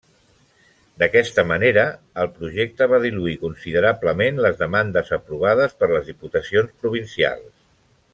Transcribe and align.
D'aquesta 1.01 1.43
manera, 1.49 1.83
el 2.23 2.31
projecte 2.37 2.87
va 2.93 2.99
diluir 3.03 3.35
considerablement 3.43 4.41
les 4.47 4.57
demandes 4.63 5.13
aprovades 5.19 5.77
per 5.83 5.91
les 5.93 6.09
diputacions 6.13 6.75
provincials. 6.85 7.51